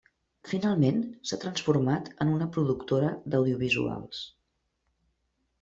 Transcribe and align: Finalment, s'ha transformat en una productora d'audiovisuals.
Finalment, 0.51 1.01
s'ha 1.31 1.39
transformat 1.43 2.09
en 2.25 2.33
una 2.37 2.49
productora 2.57 3.13
d'audiovisuals. 3.35 4.27